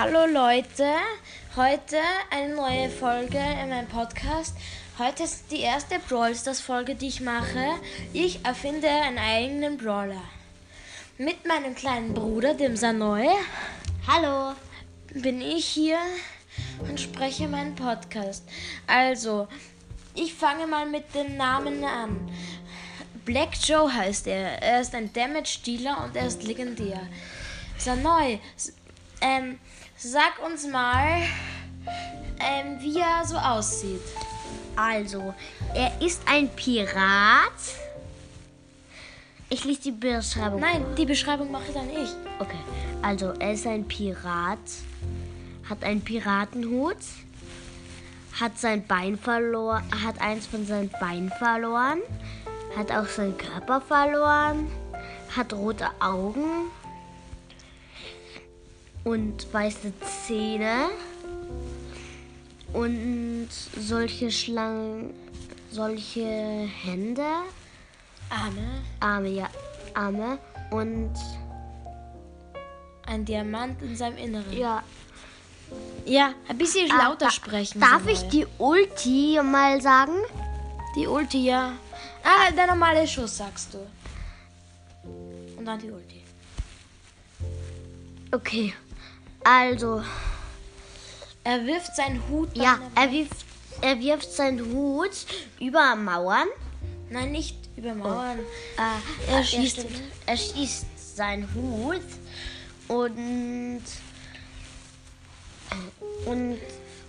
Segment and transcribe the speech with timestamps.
[0.00, 0.94] Hallo Leute,
[1.56, 1.96] heute
[2.30, 4.54] eine neue Folge in meinem Podcast.
[4.96, 7.66] Heute ist die erste Brawl Stars Folge, die ich mache.
[8.12, 10.22] Ich erfinde einen eigenen Brawler.
[11.18, 13.26] Mit meinem kleinen Bruder, dem Sanoy,
[14.06, 14.54] Hallo.
[15.14, 15.98] bin ich hier
[16.88, 18.44] und spreche meinen Podcast.
[18.86, 19.48] Also,
[20.14, 22.30] ich fange mal mit den Namen an.
[23.24, 24.62] Black Joe heißt er.
[24.62, 27.00] Er ist ein Damage-Dealer und er ist legendär.
[27.78, 28.72] Sanoy, s-
[29.20, 29.58] ähm,
[29.98, 31.22] sag uns mal,
[32.38, 34.00] ähm, wie er so aussieht.
[34.76, 35.34] Also,
[35.74, 37.52] er ist ein Pirat.
[39.50, 40.60] Ich lese die Beschreibung.
[40.60, 42.10] Nein, die Beschreibung mache dann ich.
[42.38, 42.58] Okay.
[43.02, 44.58] Also, er ist ein Pirat,
[45.68, 46.96] hat einen Piratenhut,
[48.40, 51.98] hat sein Bein verloren, hat eins von seinen Beinen verloren,
[52.76, 54.70] hat auch seinen Körper verloren,
[55.34, 56.70] hat rote Augen
[59.08, 59.92] und weiße
[60.26, 60.90] Zähne
[62.74, 65.14] und solche Schlangen,
[65.70, 66.26] solche
[66.82, 67.24] Hände,
[68.28, 69.48] Arme, Arme, ja,
[69.94, 70.38] Arme
[70.70, 71.12] und
[73.06, 74.52] ein Diamant in seinem Inneren.
[74.56, 74.82] ja,
[76.04, 77.80] Ja, ein bisschen Ah, lauter da- sprechen.
[77.80, 80.12] Darf ich die Ulti mal sagen?
[80.96, 81.72] Die Ulti, ja.
[82.24, 83.78] Ah, der normale Schuss, sagst du.
[85.58, 86.22] Und dann die Ulti.
[88.32, 88.72] Okay.
[89.48, 90.02] Also,
[91.44, 92.54] Er wirft seinen Hut.
[92.54, 93.32] ja, er wirft,
[93.80, 95.10] er wirft seinen Hut
[95.58, 96.48] über Mauern.
[97.08, 98.38] Nein, nicht über Mauern.
[98.76, 99.86] Äh, Er schießt
[100.26, 102.02] er schießt seinen Hut
[102.88, 103.82] und
[106.26, 106.58] und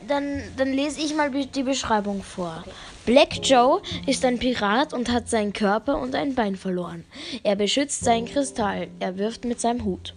[0.07, 2.63] dann, dann lese ich mal die Beschreibung vor.
[3.05, 7.05] Black Joe ist ein Pirat und hat seinen Körper und ein Bein verloren.
[7.43, 8.89] Er beschützt seinen Kristall.
[8.99, 10.13] Er wirft mit seinem Hut.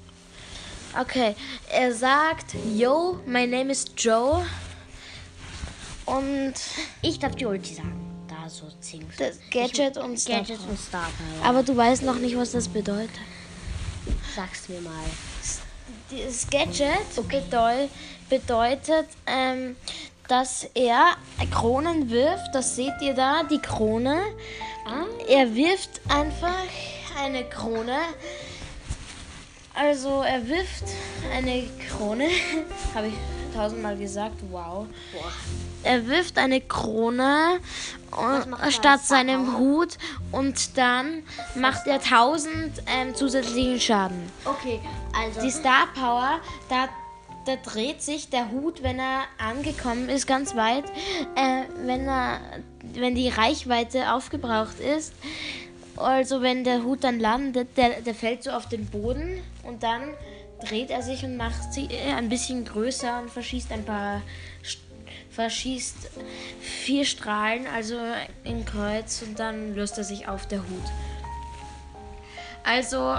[1.00, 1.34] Okay,
[1.72, 4.44] er sagt, Yo, my name is Joe.
[6.06, 6.54] Und
[7.02, 8.00] Ich darf die Ulti sagen.
[8.28, 9.06] Da so 10.
[9.18, 11.48] das Gadget und Star Gadget und Star Power.
[11.48, 13.10] Aber du weißt noch nicht, was das bedeutet.
[14.36, 14.92] Sag's mir mal.
[16.10, 17.88] Das Gadget bedeu
[18.28, 19.76] bedeutet, ähm,
[20.28, 21.16] dass er
[21.50, 22.54] Kronen wirft.
[22.54, 24.20] Das seht ihr da, die Krone.
[24.86, 25.04] Ah.
[25.28, 26.64] Er wirft einfach
[27.22, 27.98] eine Krone.
[29.74, 30.84] Also er wirft
[31.32, 32.28] eine Krone.
[32.94, 33.14] Habe ich
[33.54, 34.37] tausendmal gesagt.
[34.50, 34.87] Wow.
[35.12, 35.32] Boah.
[35.82, 37.60] Er wirft eine Krone
[38.16, 39.59] er statt seinem Power?
[39.59, 39.98] Hut
[40.32, 41.22] und dann
[41.54, 44.31] macht er 1000 ähm, zusätzlichen Schaden.
[44.44, 44.81] Okay,
[45.16, 45.41] also.
[45.41, 46.88] Die Star Power, da,
[47.47, 50.84] da dreht sich der Hut, wenn er angekommen ist, ganz weit.
[51.37, 52.41] Äh, wenn, er,
[52.94, 55.12] wenn die Reichweite aufgebraucht ist.
[55.97, 60.03] Also wenn der Hut dann landet, der, der fällt so auf den Boden und dann
[60.64, 64.22] dreht er sich und macht sie äh, ein bisschen größer und verschießt ein paar
[65.30, 66.10] verschießt
[66.60, 67.98] vier Strahlen, also
[68.44, 70.84] in Kreuz und dann löst er sich auf der Hut.
[72.62, 73.16] Also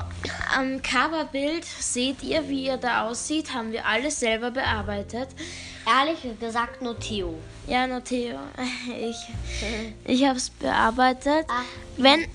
[0.56, 5.30] am Coverbild seht ihr, wie er da aussieht, haben wir alles selber bearbeitet.
[5.86, 7.38] Ehrlich gesagt, nur Theo.
[7.68, 8.40] Ja, Noteo,
[9.00, 9.18] ich,
[10.06, 11.46] ich habe es bearbeitet.
[11.48, 11.62] Ah.
[11.98, 12.26] Wenn,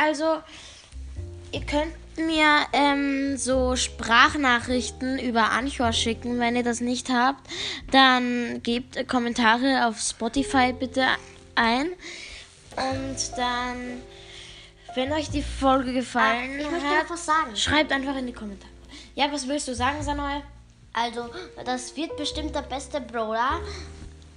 [0.00, 0.36] also,
[1.54, 6.40] ihr könnt mir ähm, so Sprachnachrichten über Anchor schicken.
[6.40, 7.48] Wenn ihr das nicht habt,
[7.92, 11.06] dann gebt Kommentare auf Spotify bitte
[11.54, 11.86] ein.
[12.76, 14.02] Und dann,
[14.96, 18.70] wenn euch die Folge gefallen Ah, hat, schreibt einfach in die Kommentare.
[19.14, 20.42] Ja, was willst du sagen, Sanoy?
[20.92, 21.30] Also,
[21.64, 23.60] das wird bestimmt der beste Brawler.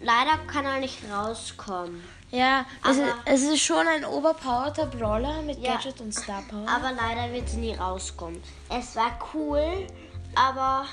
[0.02, 2.04] Leider kann er nicht rauskommen.
[2.30, 5.76] Ja, es ist, es ist schon ein overpowerter Brawler mit Ja.
[5.76, 6.68] Gadget und Star Power.
[6.68, 8.42] Aber leider wird sie nie rauskommen.
[8.70, 9.88] Es war cool,
[10.36, 10.86] aber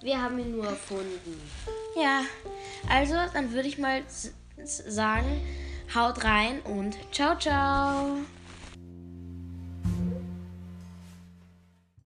[0.00, 1.50] wir haben ihn nur erfunden.
[1.96, 2.22] Ja,
[2.88, 4.02] also dann würde ich mal
[4.64, 5.42] sagen,
[5.94, 8.18] haut rein und ciao, ciao.